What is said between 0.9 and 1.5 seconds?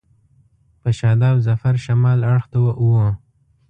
شاداب